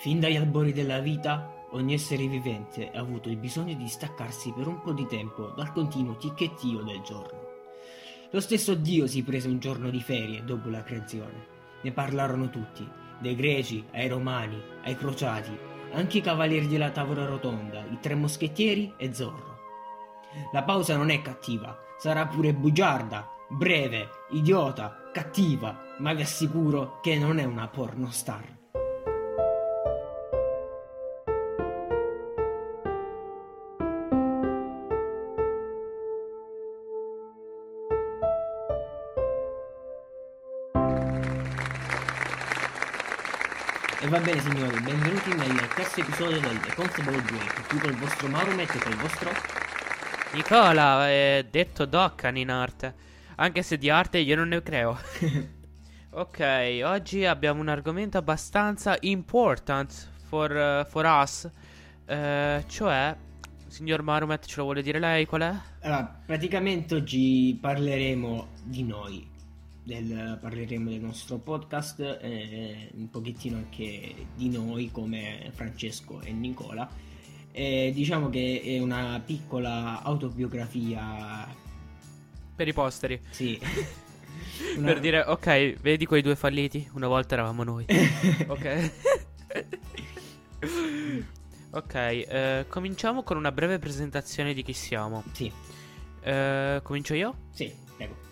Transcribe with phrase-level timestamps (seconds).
[0.00, 4.66] Fin dagli albori della vita, ogni essere vivente ha avuto il bisogno di staccarsi per
[4.66, 7.38] un po' di tempo dal continuo ticchettio del giorno.
[8.30, 11.46] Lo stesso Dio si prese un giorno di ferie dopo la creazione.
[11.82, 15.54] Ne parlarono tutti, dai greci ai romani, ai crociati,
[15.92, 19.58] anche i cavalieri della tavola rotonda, i tre moschettieri e Zorro.
[20.54, 27.18] La pausa non è cattiva, sarà pure bugiarda, breve, idiota, cattiva, ma vi assicuro che
[27.18, 28.59] non è una pornostar.
[44.02, 48.28] E va bene signori, benvenuti nel terzo episodio del The Constable Break, qui col vostro
[48.28, 49.30] Marumet e col vostro...
[50.32, 52.94] Nicola, è detto Doccan in arte,
[53.34, 54.98] anche se di arte io non ne creo.
[56.12, 59.92] ok, oggi abbiamo un argomento abbastanza important
[60.24, 61.46] for, uh, for us,
[62.06, 63.14] uh, cioè,
[63.66, 65.54] signor Marumet ce lo vuole dire lei qual è?
[65.82, 69.28] Allora, praticamente oggi parleremo di noi,
[69.82, 76.88] del, parleremo del nostro podcast, eh, un pochettino anche di noi come Francesco e Nicola.
[77.52, 81.48] Eh, diciamo che è una piccola autobiografia
[82.54, 83.20] Per i posteri.
[83.30, 83.58] Sì.
[84.80, 86.88] Per dire, ok, vedi quei due falliti?
[86.92, 87.84] Una volta eravamo noi.
[88.46, 88.92] ok.
[91.72, 95.24] ok, eh, cominciamo con una breve presentazione di chi siamo.
[95.32, 95.50] Sì,
[96.22, 97.34] Eh, comincio io?
[97.50, 98.28] sì, prego.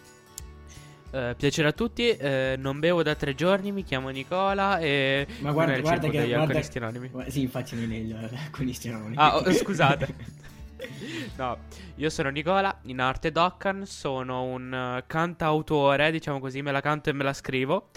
[1.11, 5.27] Eh, piacere a tutti, eh, non bevo da tre giorni, mi chiamo Nicola e...
[5.39, 6.27] Ma guarda, il guarda che...
[6.27, 7.09] Guarda, alcolisti anonimi.
[7.09, 9.15] Gua- Sì, infatti non è il alcolisti anonimi.
[9.17, 10.47] Ah, oh, scusate.
[11.37, 11.57] No,
[11.97, 17.11] io sono Nicola, in arte Doccan, sono un eh, cantautore, diciamo così, me la canto
[17.11, 17.89] e me la scrivo,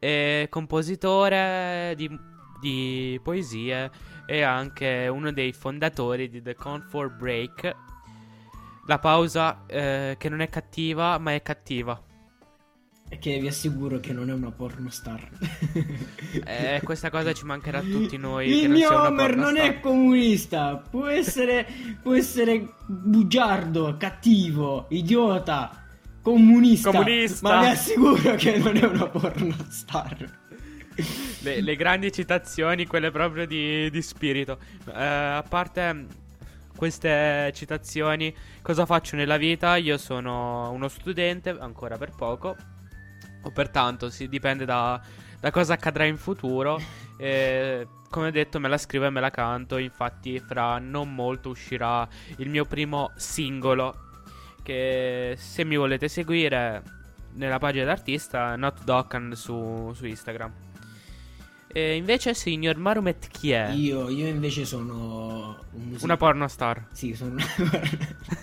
[0.00, 2.10] e compositore di,
[2.60, 3.88] di poesie
[4.26, 7.76] e anche uno dei fondatori di The Comfort Break,
[8.86, 12.00] la pausa eh, che non è cattiva ma è cattiva.
[13.18, 15.28] Che vi assicuro che non è una pornostar.
[16.44, 18.48] Eh, questa cosa ci mancherà a tutti noi.
[18.48, 20.76] Il non mio una Homer non è comunista.
[20.76, 21.66] Può essere,
[22.02, 25.84] può essere bugiardo, cattivo, idiota,
[26.22, 26.90] comunista.
[26.90, 27.48] Comunista.
[27.48, 30.42] Ma vi assicuro che non è una pornostar.
[31.40, 34.58] Le, le grandi citazioni, quelle proprio di, di spirito.
[34.86, 36.06] Eh, a parte
[36.76, 39.76] queste citazioni, cosa faccio nella vita?
[39.76, 42.56] Io sono uno studente, ancora per poco.
[43.44, 45.00] O pertanto, si dipende da,
[45.40, 46.80] da cosa accadrà in futuro.
[47.16, 49.76] E, come detto, me la scrivo e me la canto.
[49.76, 52.06] Infatti, fra non molto uscirà
[52.38, 53.94] il mio primo singolo.
[54.60, 56.82] Che se mi volete seguire
[57.34, 60.52] nella pagina d'artista, Not Dockan su, su Instagram.
[61.76, 63.70] E invece, signor Marumet, chi è?
[63.70, 66.86] Io, io invece sono un music- Una pornostar.
[66.92, 67.44] Sì, sono una...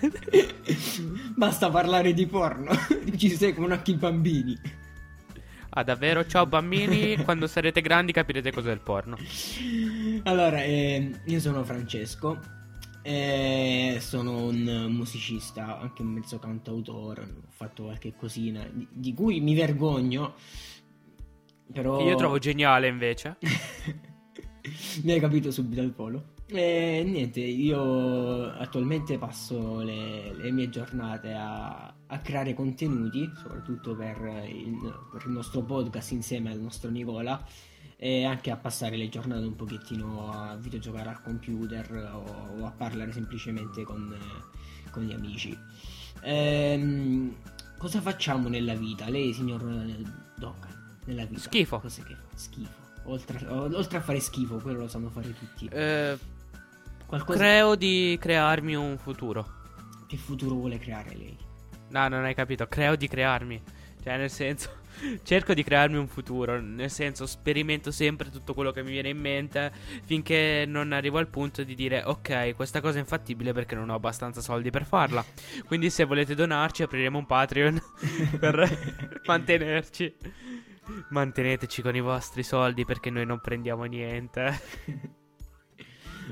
[1.36, 2.72] Basta parlare di porno.
[3.16, 4.60] Ci seguono anche i bambini.
[5.74, 6.26] Ah, davvero?
[6.26, 9.16] Ciao bambini, quando sarete grandi capirete cos'è il porno.
[10.24, 12.38] Allora, ehm, io sono Francesco,
[13.02, 19.40] e sono un musicista, anche un mezzo cantautore, ho fatto qualche cosina di, di cui
[19.40, 20.34] mi vergogno,
[21.72, 22.00] però...
[22.00, 23.38] Che io trovo geniale invece.
[25.04, 26.34] mi hai capito subito al volo.
[26.54, 34.18] E niente, io attualmente passo le, le mie giornate a, a creare contenuti, soprattutto per
[34.50, 34.76] il,
[35.10, 37.42] per il nostro podcast insieme al nostro Nicola,
[37.96, 42.72] e anche a passare le giornate un pochettino a videogiocare al computer o, o a
[42.72, 44.14] parlare semplicemente con,
[44.90, 45.58] con gli amici.
[46.22, 47.34] Ehm,
[47.78, 49.08] cosa facciamo nella vita?
[49.08, 49.64] Lei, signor
[50.36, 50.68] Doca,
[51.06, 51.40] nella vita?
[51.40, 51.80] Schifo.
[51.80, 52.36] Cos'è che fa?
[52.36, 52.80] Schifo.
[53.06, 55.68] Oltre, oltre a fare schifo, quello lo sanno fare tutti.
[55.72, 56.18] Eh,
[57.12, 59.46] Qualcosa creo di crearmi un futuro.
[60.08, 61.38] che futuro vuole creare lei?
[61.90, 62.68] No, non hai capito.
[62.68, 63.62] Creo di crearmi.
[64.02, 64.70] Cioè, nel senso,
[65.22, 66.62] cerco di crearmi un futuro.
[66.62, 69.74] Nel senso, sperimento sempre tutto quello che mi viene in mente.
[70.06, 73.96] Finché non arrivo al punto di dire, ok, questa cosa è infattibile perché non ho
[73.96, 75.22] abbastanza soldi per farla.
[75.66, 77.82] Quindi, se volete donarci, apriremo un Patreon
[78.40, 80.16] per mantenerci.
[81.10, 85.20] Manteneteci con i vostri soldi perché noi non prendiamo niente.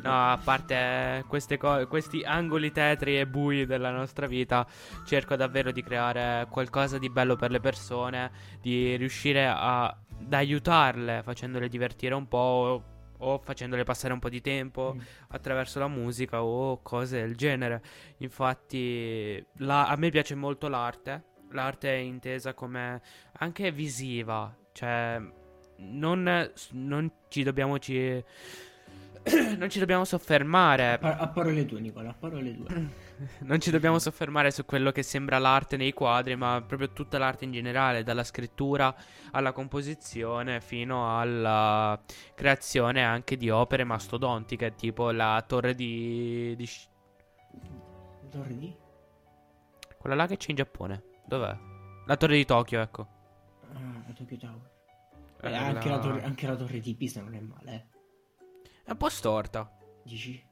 [0.02, 4.66] No, a parte queste co- questi angoli tetri e bui della nostra vita,
[5.06, 8.32] cerco davvero di creare qualcosa di bello per le persone,
[8.62, 12.84] di riuscire a, ad aiutarle facendole divertire un po' o,
[13.22, 15.00] o facendole passare un po' di tempo Mm.
[15.30, 17.82] attraverso la musica o cose del genere.
[18.18, 21.24] Infatti, la- a me piace molto l'arte.
[21.52, 23.02] L'arte è intesa come
[23.40, 25.20] anche visiva, cioè
[25.78, 28.24] non, non ci dobbiamo ci,
[29.58, 30.98] non ci dobbiamo soffermare.
[31.02, 32.90] A, a parole tue, Nicola, a parole tue.
[33.42, 37.46] non ci dobbiamo soffermare su quello che sembra l'arte nei quadri, ma proprio tutta l'arte
[37.46, 38.94] in generale, dalla scrittura
[39.32, 42.00] alla composizione fino alla
[42.36, 46.56] creazione anche di opere mastodontiche, tipo la torre di.
[46.56, 46.70] di...
[48.30, 48.76] Torre di?
[49.98, 51.04] Quella là che c'è in Giappone.
[51.26, 51.58] Dov'è?
[52.06, 53.08] La torre di Tokyo, ecco.
[53.74, 54.78] Ah, la Tokyo Tower.
[55.42, 56.00] Eh, anche, la...
[56.00, 57.99] torre, anche, la torre, di Pisa non è male, eh.
[58.90, 59.72] È un po' storta.
[60.04, 60.44] Dici?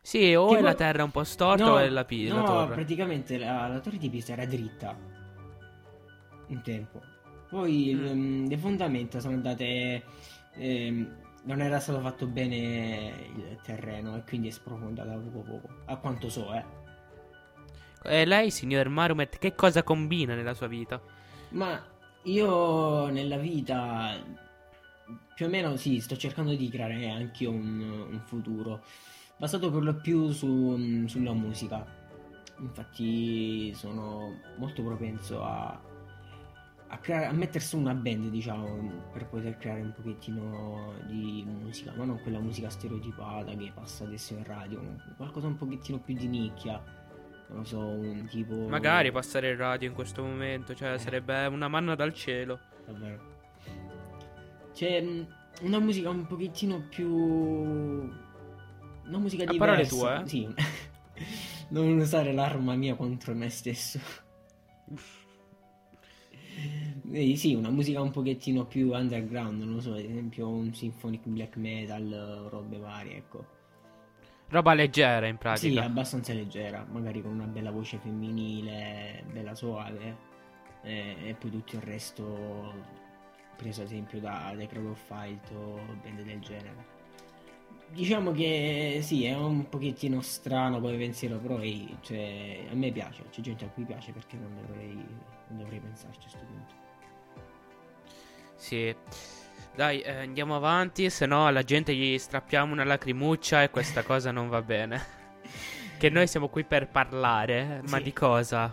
[0.00, 0.60] Sì, o tipo...
[0.60, 2.74] è la terra un po' storta no, o è la, pi- no, la torre.
[2.74, 4.96] praticamente la, la, torre di Pisa era dritta.
[6.46, 7.02] Un tempo.
[7.50, 8.06] Poi mm.
[8.06, 10.04] um, le fondamenta sono andate...
[10.54, 15.68] Ehm, non era stato fatto bene il terreno e quindi è sprofondata poco poco.
[15.84, 16.64] A quanto so, eh.
[18.04, 20.98] E lei, signor Marumet, che cosa combina nella sua vita?
[21.50, 21.78] Ma
[22.22, 24.16] io nella vita
[25.34, 27.80] più o meno sì, sto cercando di creare anche un,
[28.10, 28.82] un futuro
[29.36, 31.84] basato per lo più su, sulla musica.
[32.60, 35.80] Infatti sono molto propenso a,
[36.86, 41.92] a, creare, a mettere su una band, diciamo, per poter creare un pochettino di musica,
[41.96, 44.80] ma non quella musica stereotipata che passa adesso in radio,
[45.16, 47.02] qualcosa un pochettino più di nicchia
[47.48, 48.68] non so, un tipo...
[48.68, 50.98] Magari passare il radio in questo momento, cioè eh.
[50.98, 52.58] sarebbe una manna dal cielo.
[52.84, 53.33] Davvero.
[54.74, 55.22] C'è mm,
[55.62, 57.08] una musica un pochettino più...
[59.06, 59.64] Una musica diversa.
[59.64, 60.28] A parole tue, eh?
[60.28, 60.54] Sì.
[61.70, 64.00] non usare l'arma mia contro me stesso.
[67.12, 71.26] eh, sì, una musica un pochettino più underground, non lo so, ad esempio un symphonic
[71.26, 73.52] black metal, robe varie, ecco.
[74.48, 75.80] Roba leggera in pratica.
[75.80, 80.32] Sì, abbastanza leggera, magari con una bella voce femminile, bella suave.
[80.82, 83.02] E, e poi tutto il resto
[83.56, 87.02] preso ad esempio da The Crowd of Fight o band del genere.
[87.88, 91.60] Diciamo che sì, è un pochettino strano come pensiero, però
[92.00, 94.94] cioè, a me piace, c'è gente a cui piace perché non dovrei,
[95.48, 96.74] non dovrei pensarci a questo punto.
[98.56, 98.94] Sì.
[99.74, 104.30] Dai, eh, andiamo avanti, se no alla gente gli strappiamo una lacrimuccia e questa cosa
[104.30, 105.22] non va bene.
[105.98, 108.72] che noi siamo qui per parlare, ma di cosa?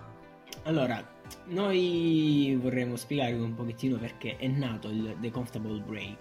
[0.63, 1.03] Allora,
[1.45, 6.17] noi vorremmo spiegare un pochettino perché è nato il The Comfortable Break.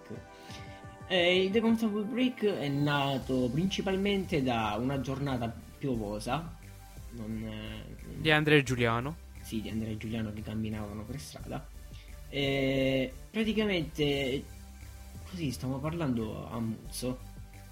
[1.06, 6.56] Eh, il The Comfortable Break è nato principalmente da una giornata piovosa.
[7.12, 9.16] Non, eh, di Andrea e Giuliano.
[9.40, 11.66] Sì, di Andrea e Giuliano che camminavano per strada.
[12.28, 14.44] E praticamente
[15.28, 17.18] così stiamo parlando a Muzzo.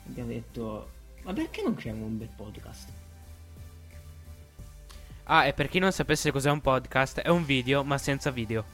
[0.06, 0.90] Abbiamo detto,
[1.22, 2.97] ma perché non creiamo un bel podcast?
[5.30, 8.64] Ah, e per chi non sapesse cos'è un podcast, è un video ma senza video.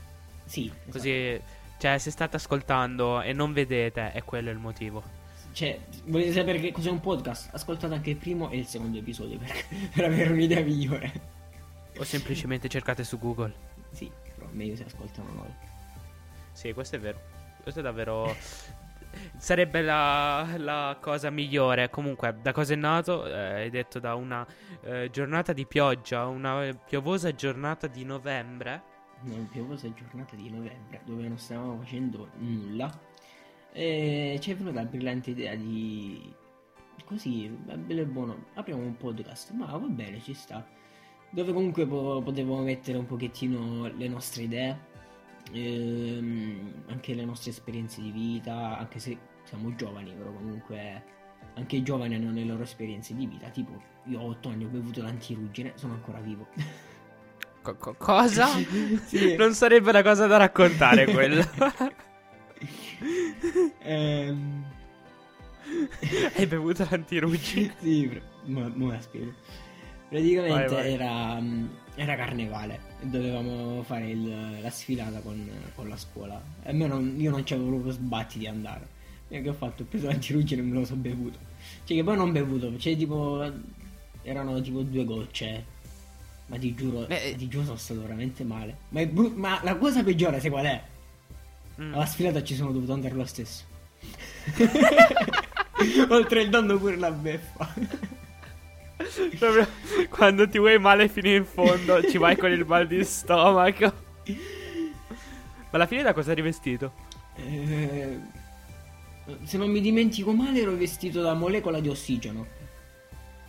[0.45, 0.67] Sì.
[0.67, 0.91] Esatto.
[0.93, 1.41] Così,
[1.79, 5.03] cioè, se state ascoltando e non vedete, è quello il motivo.
[5.51, 7.53] Cioè, volete sapere che cos'è un podcast?
[7.53, 9.53] Ascoltate anche il primo e il secondo episodio per,
[9.93, 11.13] per avere un'idea migliore.
[11.97, 13.53] O semplicemente cercate su Google.
[13.91, 15.53] Sì, però meglio se ascoltano noi.
[16.53, 17.21] Sì, questo è vero.
[17.63, 18.35] Questo è davvero.
[19.37, 21.91] Sarebbe la, la, cosa migliore.
[21.91, 23.27] Comunque, da cosa è nato?
[23.27, 24.47] Eh, hai detto da una
[24.83, 28.93] eh, giornata di pioggia, una piovosa giornata di novembre.
[29.23, 32.91] Una piovosa giornata di novembre dove non stavamo facendo nulla.
[33.73, 36.33] E ci è venuta la brillante idea di.
[37.05, 38.47] Così, bello e buono.
[38.55, 39.53] Apriamo un podcast.
[39.53, 40.67] Ma va bene, ci sta.
[41.31, 44.93] Dove comunque po- potevo mettere un pochettino le nostre idee
[45.53, 51.03] ehm, anche le nostre esperienze di vita, anche se siamo giovani, però comunque
[51.55, 53.49] anche i giovani hanno le loro esperienze di vita.
[53.49, 56.49] Tipo, io ho 8 anni, ho bevuto l'antirugine, sono ancora vivo.
[57.63, 58.47] Co- co- cosa?
[59.07, 59.37] sì.
[59.37, 61.47] Non sarebbe una cosa da raccontare quella.
[63.81, 64.65] ehm...
[66.37, 67.75] Hai bevuto l'antirugine?
[67.81, 69.33] sì, ma, ma la spiego.
[70.15, 70.93] Praticamente vai, vai.
[70.93, 71.67] Era, mm,
[71.97, 76.41] era, carnevale e dovevamo fare il, la sfilata con, con, la scuola.
[76.63, 78.87] E non, io non c'avevo proprio sbatti di andare.
[79.27, 79.83] E che ho fatto?
[79.83, 81.39] Ho preso l'antirugine e me lo so bevuto.
[81.83, 83.43] Cioè che poi non bevuto, cioè tipo...
[84.23, 85.65] Erano tipo due gocce.
[86.47, 88.77] Ma ti giuro, Beh, ti giuro sono stato veramente male.
[88.91, 90.83] Ma, bru- ma la cosa peggiore, sai qual è?
[91.81, 91.93] Mm.
[91.93, 93.65] Alla sfilata ci sono dovuto andare lo stesso.
[96.09, 97.75] Oltre il danno pure la beffa.
[100.09, 103.93] Quando ti vuoi male fino in fondo, ci vai con il mal di stomaco.
[104.27, 106.93] Ma alla fine da cosa eri vestito?
[107.37, 108.19] Eh,
[109.43, 112.47] se non mi dimentico male, ero vestito da molecola di ossigeno.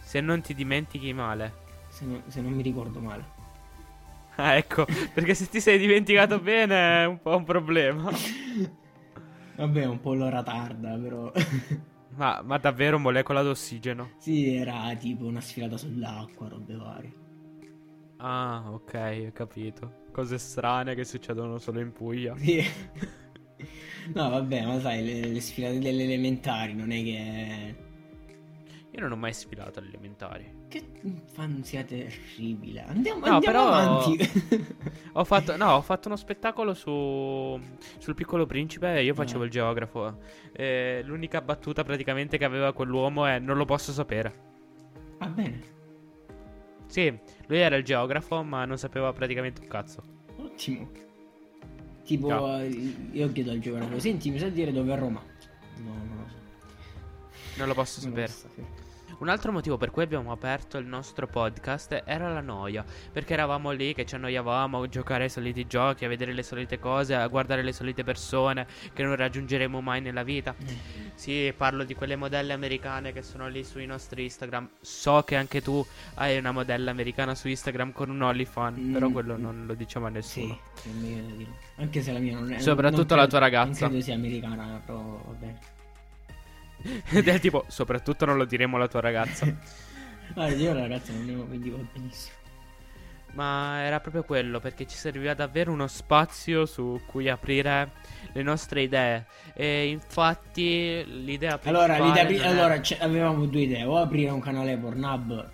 [0.01, 1.53] Se non ti dimentichi male.
[1.89, 3.33] Se, no, se non mi ricordo male.
[4.37, 8.11] Ah, ecco, perché se ti sei dimenticato bene è un po' un problema.
[9.55, 11.31] Vabbè, un po' l'ora tarda, però.
[12.15, 14.11] ma, ma davvero molecola d'ossigeno?
[14.17, 17.13] sì, era tipo una sfilata sull'acqua, robe varie.
[18.17, 20.03] Ah, ok, ho capito.
[20.11, 22.35] Cose strane che succedono solo in Puglia.
[22.37, 22.63] Sì.
[24.13, 27.75] no, vabbè, ma sai, le, le sfilate delle elementari non è che...
[28.95, 30.49] Io non ho mai sfilato alle elementari.
[30.69, 30.81] Che
[31.33, 32.83] fan siate terribile.
[32.87, 34.17] Andiamo, No, andiamo però- avanti.
[35.13, 37.59] Ho fatto, no, ho fatto uno spettacolo su,
[37.97, 39.45] sul piccolo principe e io facevo Eh.
[39.47, 40.17] il geografo.
[40.53, 44.33] E l'unica battuta praticamente che aveva quell'uomo è non lo posso sapere.
[45.17, 45.73] Va bene,
[46.87, 47.13] Sì,
[47.47, 50.01] lui era il geografo ma non sapeva praticamente un cazzo.
[50.37, 50.89] ottimo.
[52.05, 52.59] Tipo, No.
[52.61, 52.67] eh,
[53.11, 55.21] io chiedo al geografo, senti, mi sa dire dove è Roma?
[55.83, 56.35] No, non lo so.
[57.57, 58.83] Non lo posso Non lo so sapere.
[59.17, 63.71] Un altro motivo per cui abbiamo aperto il nostro podcast era la noia, perché eravamo
[63.71, 67.25] lì che ci annoiavamo a giocare ai soliti giochi, a vedere le solite cose, a
[67.27, 70.53] guardare le solite persone che non raggiungeremo mai nella vita.
[71.15, 74.69] Sì, parlo di quelle modelle americane che sono lì sui nostri Instagram.
[74.81, 75.83] So che anche tu
[76.15, 78.93] hai una modella americana su Instagram con un OnlyFan, Mm.
[78.93, 80.59] però quello non lo diciamo a Sì, nessuno.
[81.37, 81.49] dire.
[81.77, 82.59] Anche se la mia non è...
[82.59, 83.79] Soprattutto non la tua credo- ragazza.
[83.81, 85.59] Non credo sia americana, però va bene.
[87.11, 89.45] Ed è tipo, soprattutto non lo diremo alla tua ragazza.
[90.33, 92.33] Guarda, io la ragazza non ne quindi va benissimo.
[93.33, 97.91] Ma era proprio quello, perché ci serviva davvero uno spazio su cui aprire
[98.31, 99.25] le nostre idee.
[99.53, 104.77] E infatti l'idea Allora, l'idea pri- è- allora avevamo due idee, o aprire un canale
[104.77, 105.51] Pornhub,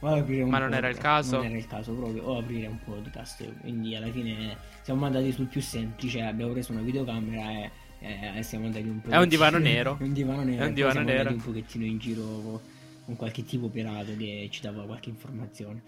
[0.00, 1.36] o aprire un Ma non era il caso?
[1.36, 3.60] Non era il caso proprio, o aprire un podcast.
[3.60, 7.70] Quindi alla fine siamo andati sul più semplice, abbiamo preso una videocamera e,
[8.02, 9.10] e- e siamo andati un po'...
[9.12, 9.96] È un divano nero.
[9.98, 10.64] È un divano nero.
[10.64, 11.30] È un divano nero.
[11.30, 12.60] un pochettino in giro
[13.04, 15.82] con qualche tipo pirato che ci dava qualche informazione.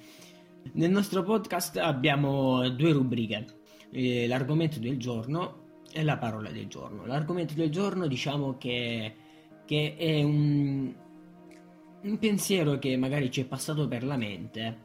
[0.73, 3.45] Nel nostro podcast abbiamo due rubriche,
[3.91, 7.05] eh, l'argomento del giorno e la parola del giorno.
[7.07, 9.15] L'argomento del giorno diciamo che,
[9.65, 10.93] che è un,
[12.03, 14.79] un pensiero che magari ci è passato per la mente,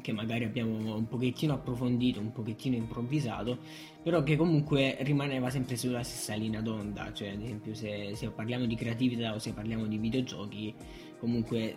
[0.00, 3.58] che magari abbiamo un pochettino approfondito, un pochettino improvvisato,
[4.02, 8.66] però che comunque rimaneva sempre sulla stessa linea d'onda, cioè ad esempio se, se parliamo
[8.66, 10.74] di creatività o se parliamo di videogiochi,
[11.18, 11.76] comunque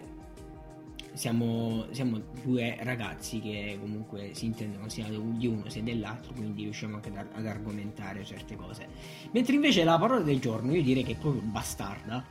[1.13, 6.95] siamo, siamo due ragazzi che comunque si intendono sia di uno sia dell'altro, quindi riusciamo
[6.95, 8.87] anche ad, ad argomentare certe cose.
[9.31, 12.25] Mentre invece la parola del giorno io direi che è proprio bastarda.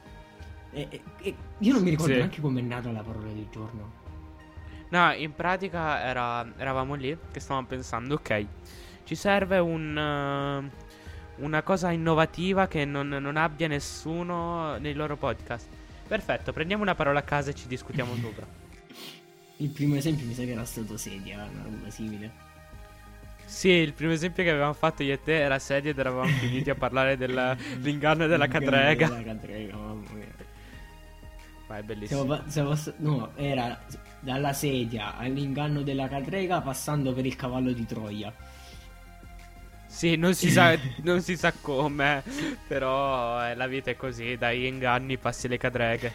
[0.73, 0.89] E,
[1.21, 2.19] e- io non mi ricordo Sì.
[2.19, 4.01] neanche com'è nata la parola del giorno.
[4.93, 8.47] No, in pratica era- eravamo lì che stavamo pensando, ok,
[9.05, 10.71] ci serve un, eh,
[11.43, 15.67] una cosa innovativa che non, non abbia nessuno nei loro podcast.
[16.07, 18.47] Perfetto, prendiamo una parola a casa e ci discutiamo sopra.
[19.57, 22.31] Il primo esempio mi sa che era stato sedia, una roba simile.
[23.47, 26.69] Sì, il primo esempio che avevamo fatto io e te era sedia ed eravamo finiti
[26.69, 29.09] a parlare dell'inganno della cadrega.
[29.09, 30.27] Della cadrega, mamma mia.
[31.67, 32.43] Ma è Siamo bellissimo.
[32.49, 33.81] siamo pass- no, era
[34.23, 38.33] dalla sedia all'inganno della cadrega passando per il cavallo di Troia.
[39.87, 42.23] Sì, non si sa, non si sa come,
[42.67, 46.15] però eh, la vita è così, dai inganni passi le cadreghe.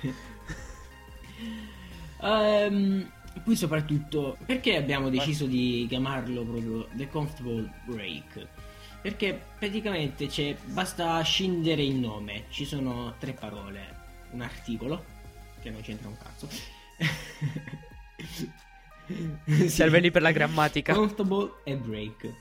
[2.22, 3.12] Ehm,
[3.44, 8.48] poi soprattutto, perché abbiamo deciso di chiamarlo proprio The Comfortable Break?
[9.02, 13.96] Perché praticamente c'è, basta scindere il nome, ci sono tre parole,
[14.32, 15.04] un articolo,
[15.62, 16.48] che non c'entra un cazzo.
[18.18, 19.68] Sì.
[19.70, 20.94] Serve lì per la grammatica.
[20.94, 22.34] Comfortable e break.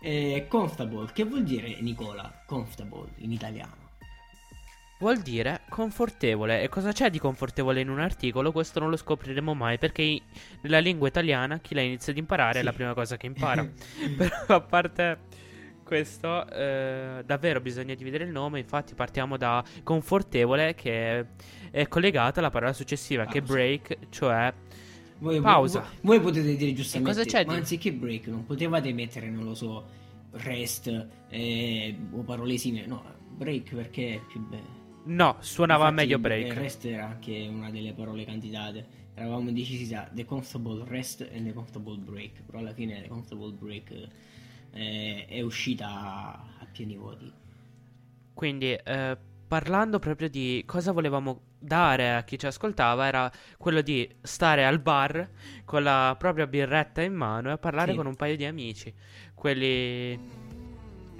[0.00, 2.42] Eh, comfortable, che vuol dire Nicola?
[2.46, 3.82] Comfortable in italiano.
[4.98, 6.62] Vuol dire confortevole.
[6.62, 8.52] E cosa c'è di confortevole in un articolo?
[8.52, 10.20] Questo non lo scopriremo mai perché
[10.62, 12.64] nella lingua italiana chi la inizia ad imparare è Sì.
[12.64, 13.66] la prima cosa che impara.
[14.16, 15.18] Però a parte
[15.82, 18.60] questo, eh, davvero bisogna dividere il nome.
[18.60, 21.26] Infatti, partiamo da confortevole, che
[21.70, 24.52] è collegata alla parola successiva, che è break, cioè
[25.18, 25.80] Voi, Pausa.
[26.00, 29.28] Voi, voi potete dire giustamente, E cosa c'è ma di- anziché break non potevate mettere,
[29.30, 29.84] non lo so,
[30.32, 32.86] rest eh, o parole simili.
[32.86, 34.82] No, break perché è più bello.
[35.06, 36.46] no, suonava Infatti, meglio il- break.
[36.46, 39.02] Il rest era anche una delle parole candidate.
[39.14, 42.42] Eravamo decisi tra the comfortable rest e the comfortable break.
[42.42, 44.08] Però alla fine the comfortable break
[44.72, 47.30] eh, è uscita a, a pieni voti.
[48.34, 49.16] Quindi, eh,
[49.46, 54.78] parlando proprio di cosa volevamo dare a chi ci ascoltava, era quello di stare al
[54.80, 55.28] bar
[55.64, 57.96] con la propria birretta in mano e a parlare Sì.
[57.96, 58.92] con un paio di amici,
[59.34, 60.42] quelli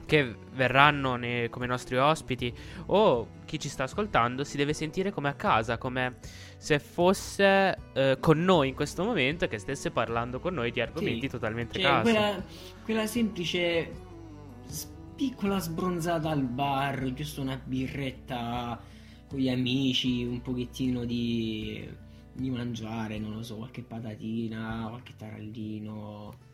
[0.06, 2.52] che verranno ne- come nostri ospiti
[2.86, 6.16] o chi ci sta ascoltando si deve sentire come a casa, come
[6.58, 10.80] se fosse eh, con noi in questo momento e che stesse parlando con noi di
[10.82, 11.28] argomenti Sì.
[11.28, 12.02] totalmente Cioè, caso.
[12.02, 12.44] quella,
[12.84, 13.90] quella semplice
[15.16, 18.78] piccola sbronzata al bar, giusto una birretta
[19.28, 21.88] con gli amici, un pochettino di,
[22.32, 26.52] di mangiare, non lo so, qualche patatina, qualche tarallino.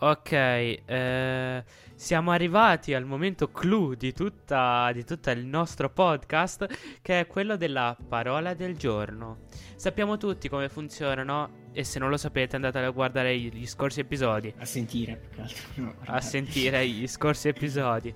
[0.00, 1.64] Ok, eh,
[1.96, 6.68] siamo arrivati al momento clou di tutta, di tutto il nostro podcast,
[7.02, 9.46] che è quello della parola del giorno.
[9.74, 14.54] Sappiamo tutti come funzionano, e se non lo sapete andate a guardare gli scorsi episodi.
[14.58, 15.62] A sentire, più che altro.
[15.74, 18.14] No, a sentire gli scorsi episodi.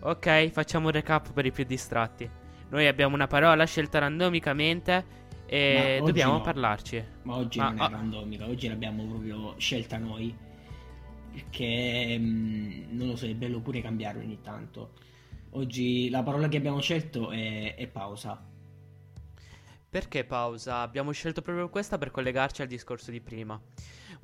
[0.00, 2.28] Ok, facciamo un recap per i più distratti.
[2.68, 6.40] Noi abbiamo una parola scelta randomicamente e dobbiamo no.
[6.40, 7.04] parlarci.
[7.22, 10.34] Ma oggi Ma- non è randomica, oggi l'abbiamo proprio scelta noi.
[11.32, 14.92] Perché mm, non lo so, è bello pure cambiare ogni tanto.
[15.50, 18.52] Oggi la parola che abbiamo scelto è, è pausa.
[19.88, 20.78] Perché pausa?
[20.78, 23.60] Abbiamo scelto proprio questa per collegarci al discorso di prima.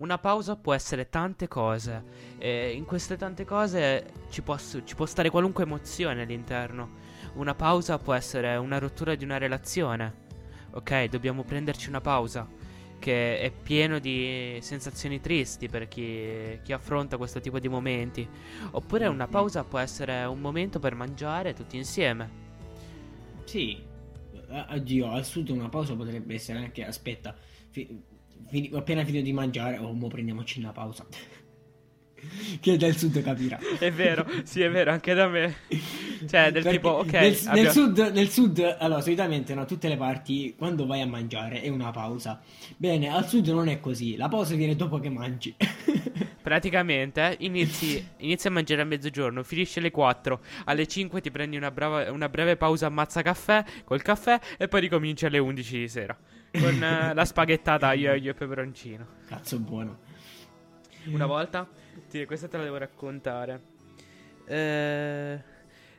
[0.00, 2.02] Una pausa può essere tante cose
[2.38, 6.96] e in queste tante cose ci può, ci può stare qualunque emozione all'interno.
[7.34, 10.28] Una pausa può essere una rottura di una relazione.
[10.70, 12.48] Ok, dobbiamo prenderci una pausa
[12.98, 18.26] che è pieno di sensazioni tristi per chi, chi affronta questo tipo di momenti.
[18.70, 22.30] Oppure una pausa può essere un momento per mangiare tutti insieme.
[23.44, 23.78] Sì,
[24.48, 27.36] oddio, al sud una pausa potrebbe essere anche, aspetta,
[27.68, 28.08] fi-
[28.72, 31.06] ho appena finito di mangiare, oh, mo prendiamoci una pausa.
[32.60, 33.58] Chi è del sud capirà.
[33.78, 35.56] È vero, sì, è vero, anche da me.
[36.28, 39.88] Cioè, del Perché tipo, ok, nel, nel abbiamo- sud, nel sud, allora, solitamente no, tutte
[39.88, 42.40] le parti, quando vai a mangiare, è una pausa.
[42.76, 45.54] Bene, al sud non è così, la pausa viene dopo che mangi.
[46.42, 51.70] praticamente inizi, inizi a mangiare a mezzogiorno, finisci alle 4, alle 5 ti prendi una,
[51.70, 56.16] brava- una breve pausa ammazza caffè col caffè e poi ricominci alle 11 di sera
[56.52, 59.06] con eh, la spaghettata aglio, aglio e peperoncino.
[59.26, 59.98] Cazzo buono.
[61.06, 61.68] Una volta,
[62.08, 63.62] sì, questa te la devo raccontare.
[64.46, 65.42] Eh,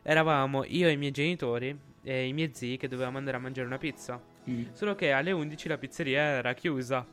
[0.02, 3.68] eravamo io e i miei genitori e i miei zii che dovevamo andare a mangiare
[3.68, 4.22] una pizza.
[4.50, 4.66] Mm.
[4.74, 7.06] Solo che alle 11 la pizzeria era chiusa.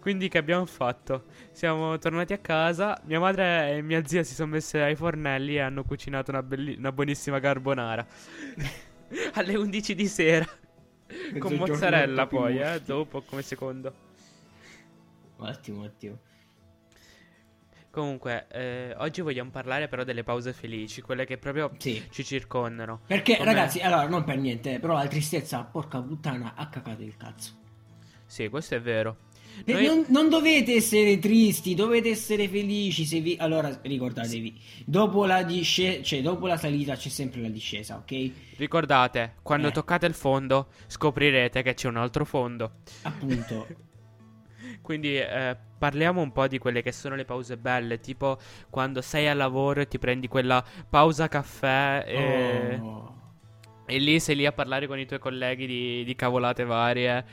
[0.00, 1.24] Quindi che abbiamo fatto?
[1.52, 5.60] Siamo tornati a casa, mia madre e mia zia si sono messe ai fornelli e
[5.60, 8.06] hanno cucinato una, belli- una buonissima carbonara.
[9.34, 10.46] alle 11 di sera.
[11.38, 13.92] Con mozzarella poi, eh, dopo come secondo.
[15.36, 16.18] Ottimo, ottimo.
[17.90, 22.04] Comunque, eh, oggi vogliamo parlare però delle pause felici, quelle che proprio Sì.
[22.10, 23.00] ci circondano.
[23.06, 27.16] Perché, Come- ragazzi, allora, non per niente, però la tristezza, porca puttana, ha cacato il
[27.16, 27.52] cazzo.
[28.26, 29.16] Sì, questo è vero.
[29.66, 33.04] Noi- Non, non dovete essere tristi, dovete essere felici.
[33.04, 33.36] Se vi...
[33.38, 38.30] Allora, ricordatevi, dopo la, disce- cioè, dopo la salita c'è sempre la discesa, ok?
[38.56, 39.72] Ricordate, quando Eh.
[39.72, 42.72] toccate il fondo, scoprirete che c'è un altro fondo.
[43.02, 43.66] Appunto.
[44.82, 48.38] Quindi eh, parliamo un po' di quelle che sono le pause belle, tipo
[48.68, 53.14] quando sei al lavoro e ti prendi quella pausa caffè e, Oh.
[53.86, 57.24] e lì sei lì a parlare con i tuoi colleghi di, di cavolate varie.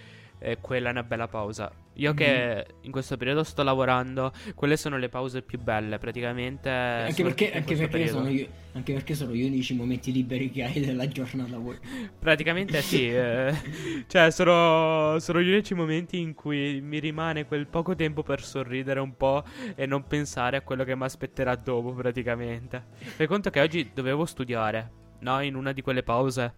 [0.43, 1.71] E quella è una bella pausa.
[1.95, 2.75] Io che Mhm.
[2.85, 6.69] in questo periodo sto lavorando, quelle sono le pause più belle, praticamente.
[6.69, 10.79] Anche perché, anche, perché sono io, anche perché sono gli unici momenti liberi che hai
[10.79, 11.77] della giornata voi.
[12.17, 13.53] Praticamente sì, eh,
[14.07, 18.99] cioè sono, sono gli unici momenti in cui mi rimane quel poco tempo per sorridere
[19.01, 19.43] un po'
[19.75, 22.85] e non pensare a quello che mi aspetterà dopo praticamente.
[22.99, 25.41] Fai conto che oggi dovevo studiare, no?
[25.41, 26.53] In una di quelle pause,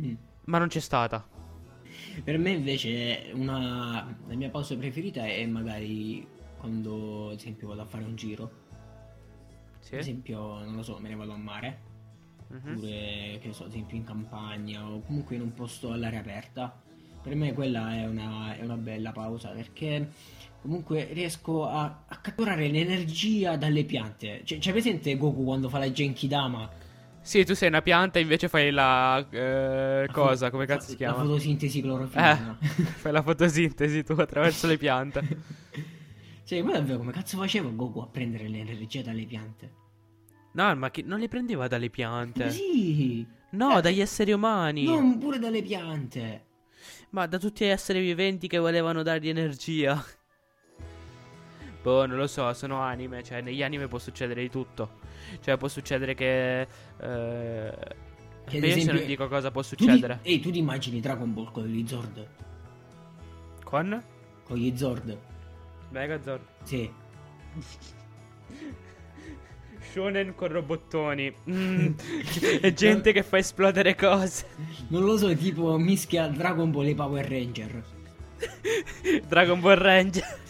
[0.00, 0.14] Mm.
[0.46, 1.24] ma non c'è stata.
[2.22, 6.26] Per me invece una la mia pausa preferita è magari
[6.56, 8.62] quando ad esempio vado a fare un giro.
[9.80, 9.94] Sì?
[9.94, 11.92] Ad esempio, non lo so, me ne vado a mare.
[12.48, 12.76] Mhm.
[12.76, 16.82] Oppure, che so, ad esempio in campagna o comunque in un posto all'aria aperta.
[17.22, 20.10] Per me quella è una, è una bella pausa perché
[20.60, 24.42] comunque riesco a, a catturare l'energia dalle piante.
[24.44, 26.70] Cioè, c'è presente Goku quando fa la Genkidama?
[27.26, 29.26] Sì, tu sei una pianta invece fai la...
[29.30, 31.22] eh, La cosa, come cazzo si La chiama?
[31.22, 32.22] fotosintesi clorofilla.
[32.22, 32.38] Eh,
[32.96, 35.24] fai la fotosintesi tu attraverso le piante.
[36.44, 39.72] Cioè, ma davvero come cazzo faceva Goku a prendere l'energia dalle piante?
[40.52, 42.50] No, ma chi- non le prendeva dalle piante.
[42.50, 43.26] Sì!
[43.50, 44.84] No, Eh, dagli esseri umani.
[44.84, 46.46] Non pure dalle piante!
[47.10, 50.04] Ma da tutti gli esseri viventi che volevano dargli energia.
[51.84, 55.00] Boh, non lo so, sono anime, cioè negli anime può succedere di tutto.
[55.42, 56.62] Cioè può succedere che...
[56.62, 56.66] Eh,
[58.46, 60.20] Che esempio- non dico cosa può succedere.
[60.22, 62.26] ehi, tu ti immagini Dragon Ball con gli Zord?
[63.64, 64.02] Con?
[64.44, 65.14] Con gli Zord?
[65.90, 66.40] Megazord.
[66.62, 66.90] Sì.
[69.92, 71.32] Shonen con robottoni.
[71.50, 71.92] Mm,
[72.62, 74.46] e gente che fa esplodere cose.
[74.88, 77.84] Non lo so, tipo mischia Dragon Ball e Power Ranger.
[79.28, 80.42] Dragon Ball Ranger.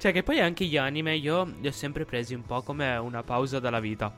[0.00, 3.22] Cioè, che poi anche gli anime io li ho sempre presi un po' come una
[3.22, 4.10] pausa dalla vita.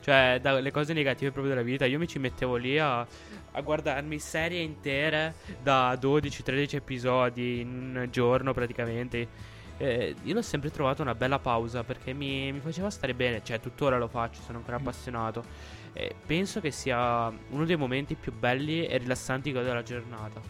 [0.00, 4.18] Cioè, dalle cose negative proprio della vita, io mi ci mettevo lì a, a guardarmi
[4.18, 9.28] serie intere da 12-13 episodi in un giorno praticamente.
[9.76, 13.60] Eh, io l'ho sempre trovato una bella pausa perché mi, mi faceva stare bene, cioè
[13.60, 15.44] tuttora lo faccio, sono ancora appassionato.
[15.92, 20.40] E penso che sia uno dei momenti più belli e rilassanti che ho della giornata.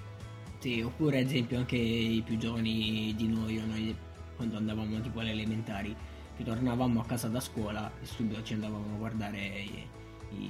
[0.60, 3.96] Sì, oppure ad esempio anche i più giovani di noi, noi
[4.36, 5.94] quando andavamo tipo alle elementari,
[6.36, 9.86] ritornavamo a casa da scuola e subito ci andavamo a guardare i,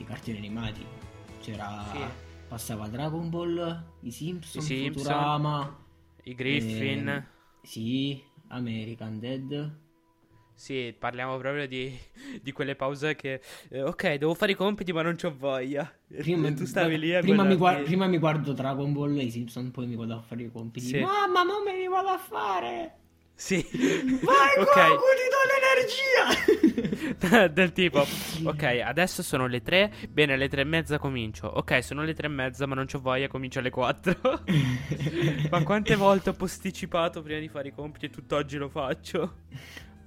[0.01, 0.85] i cartoni animati.
[1.41, 1.99] C'era Sì.
[2.49, 5.85] passava Dragon Ball, i Simpson, I Simpson, Futurama,
[6.25, 7.09] I Griffin.
[7.09, 7.27] ehm,
[7.63, 9.79] sì, American Dead.
[10.59, 11.95] Sì, parliamo proprio di,
[12.43, 13.43] di quelle pause che...
[13.69, 15.93] eh, ok, devo fare i compiti ma non c'ho voglia.
[16.09, 19.25] Prima, tu stavi lì a prima, mi guardarti- guard- prima mi guardo Dragon Ball e
[19.25, 20.87] i Simpson, poi mi vado a fare i compiti.
[20.87, 20.99] Sì.
[21.01, 22.95] Mamma, non me li vado a fare!
[23.37, 23.65] Sì.
[24.23, 24.89] Vai ok.
[24.89, 26.27] Goku, ti do l'energia!
[27.53, 28.05] Del tipo,
[28.45, 31.47] ok, adesso sono le 3, bene, alle 3 e mezza comincio.
[31.47, 34.43] Ok, sono le 3 e mezza, ma non c'ho voglia, comincio alle 4.
[35.51, 39.41] ma quante volte ho posticipato prima di fare i compiti e tutt'oggi lo faccio?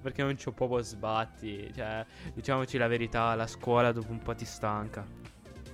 [0.02, 1.70] Perché non c'ho proprio sbatti.
[1.74, 5.06] Cioè, diciamoci la verità, la scuola dopo un po' ti stanca.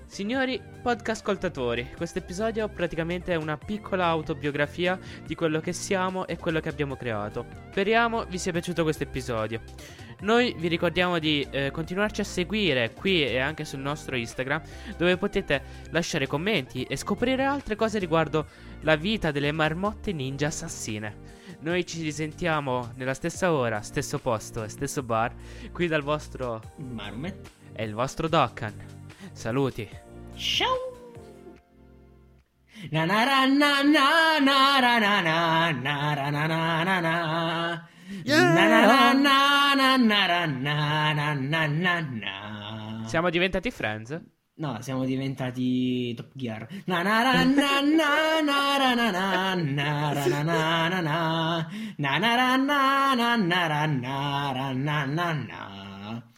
[0.07, 6.39] Signori podcast ascoltatori, questo episodio praticamente è una piccola autobiografia di quello che siamo e
[6.39, 7.45] quello che abbiamo creato.
[7.71, 9.61] Speriamo vi sia piaciuto questo episodio.
[10.21, 14.63] Noi vi ricordiamo di eh, continuarci a seguire qui e anche sul nostro Instagram,
[14.97, 18.47] dove potete lasciare commenti e scoprire altre cose riguardo
[18.83, 21.35] la vita delle marmotte ninja assassine.
[21.61, 25.35] Noi ci risentiamo nella stessa ora, stesso posto e stesso bar,
[25.73, 27.51] qui dal vostro Marmet.
[27.73, 28.96] e il vostro Dokkan.
[29.33, 29.89] Saluti.
[30.37, 30.75] Ciao!
[32.93, 37.15] Na na na na na ra na na na ra na na na na
[38.25, 38.55] Yeah!
[38.55, 39.35] Na na na
[39.75, 40.77] na na na ra na
[41.15, 42.35] na na na na
[43.09, 44.13] Siamo diventati friends?
[44.59, 46.69] No, siamo diventati Top Gear.